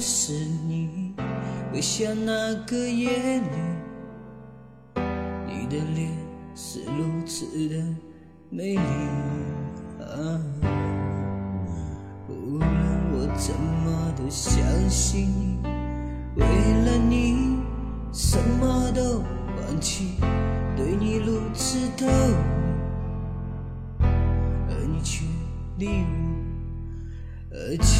[0.00, 1.14] 是你。
[1.72, 5.02] 微笑那个夜里，
[5.46, 6.10] 你的脸
[6.54, 7.74] 是如此的
[8.48, 8.80] 美丽。
[10.00, 10.40] 啊，
[12.28, 12.66] 无论
[13.12, 15.60] 我怎么都相信你，
[16.34, 16.44] 为
[16.84, 17.58] 了你
[18.12, 19.22] 什么都
[19.54, 20.14] 放弃，
[20.76, 22.34] 对你如此投入，
[24.00, 25.24] 而你却
[25.78, 26.04] 离我
[27.52, 27.99] 而去。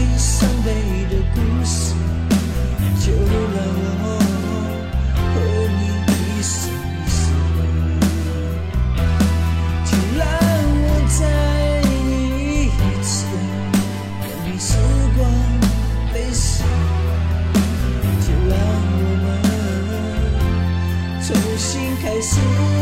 [0.00, 0.72] 曾经伤悲
[1.10, 1.94] 的故事，
[3.00, 3.60] 就让
[4.00, 4.02] 我
[5.34, 5.36] 和
[5.76, 7.12] 你一生一世。
[9.84, 10.24] 就让
[10.82, 11.92] 我再爱你
[12.64, 13.12] 一次
[14.24, 14.72] 让时
[15.18, 15.20] 光
[16.14, 16.64] 飞逝，
[18.22, 18.56] 就让
[18.96, 19.28] 我们
[21.22, 21.68] 重新
[22.00, 22.79] 开始。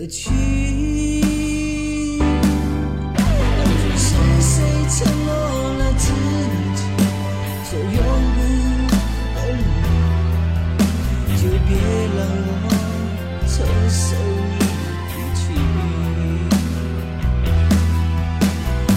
[0.00, 0.30] 而去。
[2.24, 4.08] 当初是
[4.40, 4.96] 谁承
[5.26, 5.28] 诺
[5.76, 6.04] 了自
[6.74, 6.80] 己，
[7.68, 8.00] 说永
[8.32, 8.38] 不
[9.34, 9.38] 分
[11.28, 11.70] 离，就别
[12.16, 12.18] 让
[12.48, 12.64] 我
[13.46, 13.52] 承
[13.90, 14.00] 受
[14.48, 14.58] 你
[15.10, 15.38] 脾气。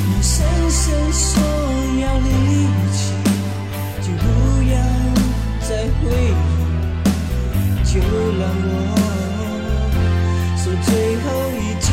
[0.07, 0.31] 你深
[0.71, 0.81] 深
[1.11, 1.21] 说
[1.99, 2.27] 要离
[2.93, 2.97] 弃，
[4.01, 4.25] 就不
[4.71, 4.73] 要
[5.67, 5.69] 再
[5.99, 6.33] 回忆，
[7.83, 7.91] 就
[8.39, 8.71] 让我
[10.81, 11.27] 最后
[11.59, 11.87] 一句。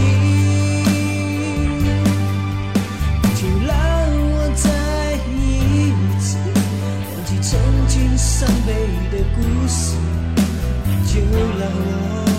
[3.37, 3.73] 就让
[4.33, 4.65] 我再
[5.33, 5.39] 一
[6.21, 6.29] 次
[7.07, 7.49] 忘记曾
[7.89, 8.69] 经伤悲
[9.11, 9.97] 的故事，
[11.07, 11.21] 就
[11.59, 12.30] 让我